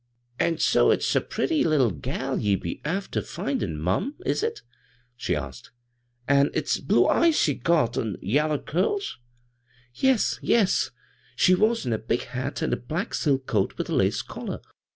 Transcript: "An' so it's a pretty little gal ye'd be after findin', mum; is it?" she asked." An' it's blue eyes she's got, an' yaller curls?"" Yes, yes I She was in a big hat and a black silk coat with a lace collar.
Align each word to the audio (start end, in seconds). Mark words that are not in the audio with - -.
"An' 0.39 0.57
so 0.57 0.89
it's 0.89 1.15
a 1.15 1.21
pretty 1.21 1.63
little 1.63 1.91
gal 1.91 2.39
ye'd 2.39 2.61
be 2.61 2.81
after 2.83 3.21
findin', 3.21 3.79
mum; 3.79 4.15
is 4.25 4.41
it?" 4.41 4.63
she 5.15 5.35
asked." 5.35 5.69
An' 6.27 6.49
it's 6.55 6.79
blue 6.79 7.07
eyes 7.07 7.37
she's 7.37 7.61
got, 7.61 7.99
an' 7.99 8.17
yaller 8.19 8.57
curls?"" 8.57 9.19
Yes, 9.93 10.39
yes 10.41 10.89
I 10.91 10.97
She 11.35 11.53
was 11.53 11.85
in 11.85 11.93
a 11.93 11.99
big 11.99 12.23
hat 12.23 12.63
and 12.63 12.73
a 12.73 12.77
black 12.77 13.13
silk 13.13 13.45
coat 13.45 13.77
with 13.77 13.91
a 13.91 13.95
lace 13.95 14.23
collar. 14.23 14.61